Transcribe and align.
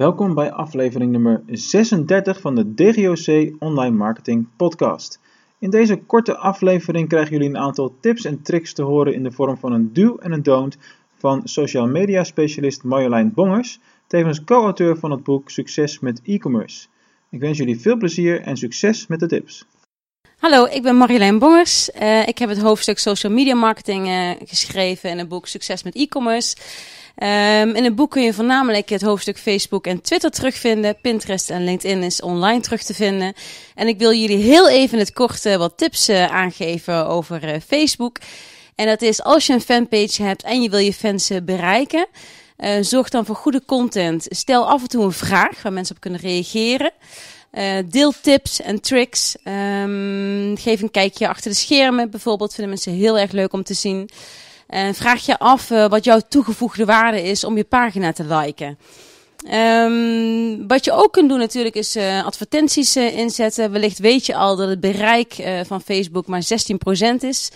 Welkom 0.00 0.34
bij 0.34 0.52
aflevering 0.52 1.12
nummer 1.12 1.42
36 1.46 2.40
van 2.40 2.54
de 2.54 2.74
DGOC 2.74 3.56
Online 3.58 3.96
Marketing 3.96 4.46
Podcast. 4.56 5.20
In 5.58 5.70
deze 5.70 5.96
korte 5.96 6.36
aflevering 6.36 7.08
krijgen 7.08 7.32
jullie 7.32 7.48
een 7.48 7.58
aantal 7.58 7.94
tips 8.00 8.24
en 8.24 8.42
tricks 8.42 8.72
te 8.72 8.82
horen 8.82 9.14
in 9.14 9.22
de 9.22 9.30
vorm 9.30 9.56
van 9.56 9.72
een 9.72 9.92
do 9.92 10.16
en 10.16 10.32
een 10.32 10.42
don't 10.42 10.78
van 11.14 11.40
social 11.44 11.86
media 11.86 12.24
specialist 12.24 12.84
Marjolein 12.84 13.32
Bongers, 13.32 13.80
tevens 14.06 14.44
co-auteur 14.44 14.96
van 14.96 15.10
het 15.10 15.22
boek 15.22 15.50
Succes 15.50 15.98
met 15.98 16.20
e-commerce. 16.24 16.86
Ik 17.30 17.40
wens 17.40 17.58
jullie 17.58 17.80
veel 17.80 17.96
plezier 17.96 18.40
en 18.40 18.56
succes 18.56 19.06
met 19.06 19.20
de 19.20 19.26
tips. 19.26 19.66
Hallo, 20.40 20.64
ik 20.70 20.82
ben 20.82 20.96
Marjolein 20.96 21.38
Bongers. 21.38 21.90
Uh, 22.02 22.28
ik 22.28 22.38
heb 22.38 22.48
het 22.48 22.58
hoofdstuk 22.58 22.98
social 22.98 23.32
media 23.32 23.54
marketing 23.54 24.08
uh, 24.08 24.30
geschreven 24.44 25.10
in 25.10 25.18
het 25.18 25.28
boek 25.28 25.46
Succes 25.46 25.82
met 25.82 25.94
e-commerce. 25.94 26.56
Um, 27.16 27.74
in 27.74 27.84
het 27.84 27.94
boek 27.94 28.10
kun 28.10 28.22
je 28.22 28.32
voornamelijk 28.32 28.88
het 28.88 29.02
hoofdstuk 29.02 29.38
Facebook 29.38 29.86
en 29.86 30.00
Twitter 30.00 30.30
terugvinden. 30.30 31.00
Pinterest 31.00 31.50
en 31.50 31.64
LinkedIn 31.64 32.02
is 32.02 32.22
online 32.22 32.60
terug 32.60 32.82
te 32.82 32.94
vinden. 32.94 33.34
En 33.74 33.88
ik 33.88 33.98
wil 33.98 34.12
jullie 34.12 34.42
heel 34.42 34.68
even 34.68 34.98
het 34.98 35.12
korte 35.12 35.58
wat 35.58 35.76
tips 35.76 36.08
uh, 36.08 36.26
aangeven 36.26 37.06
over 37.06 37.60
Facebook. 37.66 38.18
En 38.74 38.86
dat 38.86 39.02
is 39.02 39.22
als 39.22 39.46
je 39.46 39.52
een 39.52 39.60
fanpage 39.60 40.22
hebt 40.22 40.42
en 40.42 40.62
je 40.62 40.70
wil 40.70 40.78
je 40.78 40.92
fans 40.92 41.30
bereiken, 41.42 42.06
zorg 42.80 43.08
dan 43.08 43.26
voor 43.26 43.36
goede 43.36 43.62
content. 43.66 44.26
Stel 44.28 44.68
af 44.68 44.82
en 44.82 44.88
toe 44.88 45.04
een 45.04 45.12
vraag 45.12 45.62
waar 45.62 45.72
mensen 45.72 45.94
op 45.94 46.00
kunnen 46.00 46.20
reageren. 46.20 46.92
Uh, 47.52 47.78
deel 47.86 48.12
tips 48.22 48.60
en 48.60 48.80
tricks. 48.80 49.36
Um, 49.44 50.56
geef 50.56 50.82
een 50.82 50.90
kijkje 50.90 51.28
achter 51.28 51.50
de 51.50 51.56
schermen 51.56 52.10
bijvoorbeeld. 52.10 52.54
Vinden 52.54 52.68
mensen 52.68 52.92
heel 52.92 53.18
erg 53.18 53.32
leuk 53.32 53.52
om 53.52 53.62
te 53.62 53.74
zien. 53.74 54.08
En 54.66 54.94
vraag 54.94 55.26
je 55.26 55.38
af 55.38 55.70
uh, 55.70 55.88
wat 55.88 56.04
jouw 56.04 56.20
toegevoegde 56.28 56.84
waarde 56.84 57.22
is 57.22 57.44
om 57.44 57.56
je 57.56 57.64
pagina 57.64 58.12
te 58.12 58.24
liken. 58.24 58.78
Um, 59.48 60.68
wat 60.68 60.84
je 60.84 60.92
ook 60.92 61.12
kunt 61.12 61.28
doen 61.28 61.38
natuurlijk 61.38 61.74
is 61.74 61.96
uh, 61.96 62.24
advertenties 62.24 62.96
uh, 62.96 63.16
inzetten. 63.16 63.72
Wellicht 63.72 63.98
weet 63.98 64.26
je 64.26 64.34
al 64.34 64.56
dat 64.56 64.68
het 64.68 64.80
bereik 64.80 65.38
uh, 65.38 65.60
van 65.66 65.80
Facebook 65.80 66.26
maar 66.26 66.42
16% 66.42 67.14
is 67.20 67.50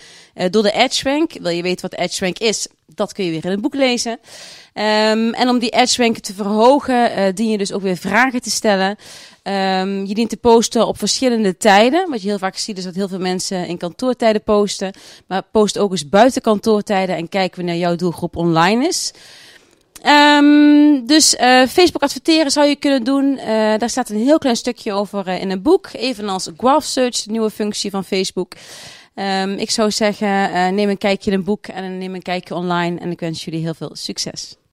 door 0.49 0.63
de 0.63 0.73
AdRank. 0.73 1.31
Wil 1.33 1.51
je 1.51 1.61
weten 1.61 1.89
wat 1.89 1.99
AdRank 1.99 2.37
is? 2.39 2.67
Dat 2.87 3.13
kun 3.13 3.25
je 3.25 3.31
weer 3.31 3.45
in 3.45 3.51
het 3.51 3.61
boek 3.61 3.75
lezen. 3.75 4.11
Um, 4.11 5.33
en 5.33 5.49
om 5.49 5.59
die 5.59 5.75
AdRank 5.75 6.17
te 6.17 6.33
verhogen, 6.33 7.35
dien 7.35 7.49
je 7.49 7.57
dus 7.57 7.73
ook 7.73 7.81
weer 7.81 7.97
vragen 7.97 8.41
te 8.41 8.49
stellen. 8.49 8.97
Um, 9.43 10.05
je 10.05 10.13
dient 10.13 10.29
te 10.29 10.37
posten 10.37 10.87
op 10.87 10.97
verschillende 10.97 11.57
tijden. 11.57 12.09
Wat 12.09 12.21
je 12.21 12.27
heel 12.27 12.37
vaak 12.37 12.57
ziet 12.57 12.77
is 12.77 12.83
dat 12.83 12.95
heel 12.95 13.07
veel 13.07 13.19
mensen 13.19 13.67
in 13.67 13.77
kantoortijden 13.77 14.43
posten. 14.43 14.93
Maar 15.27 15.43
post 15.51 15.77
ook 15.77 15.91
eens 15.91 16.09
buiten 16.09 16.41
kantoortijden 16.41 17.15
en 17.15 17.29
kijk 17.29 17.55
wanneer 17.55 17.75
jouw 17.75 17.95
doelgroep 17.95 18.35
online 18.35 18.87
is. 18.87 19.13
Um, 20.07 21.05
dus 21.05 21.33
uh, 21.33 21.65
Facebook 21.67 22.03
adverteren 22.03 22.51
zou 22.51 22.67
je 22.67 22.75
kunnen 22.75 23.03
doen. 23.03 23.25
Uh, 23.25 23.45
daar 23.77 23.89
staat 23.89 24.09
een 24.09 24.17
heel 24.17 24.37
klein 24.37 24.55
stukje 24.55 24.93
over 24.93 25.27
uh, 25.27 25.41
in 25.41 25.51
een 25.51 25.61
boek. 25.61 25.89
Evenals 25.93 26.49
Graph 26.57 26.85
Search, 26.85 27.23
de 27.23 27.31
nieuwe 27.31 27.49
functie 27.49 27.91
van 27.91 28.03
Facebook. 28.03 28.53
Um, 29.15 29.53
ik 29.53 29.71
zou 29.71 29.91
zeggen, 29.91 30.75
neem 30.75 30.89
een 30.89 30.97
kijkje 30.97 31.31
in 31.31 31.37
een 31.37 31.43
boek 31.43 31.67
en 31.67 31.97
neem 31.97 32.15
een 32.15 32.21
kijkje 32.21 32.55
online. 32.55 32.99
En 32.99 33.11
ik 33.11 33.19
wens 33.19 33.45
jullie 33.45 33.61
heel 33.61 33.73
veel 33.73 33.91
succes. 33.93 34.55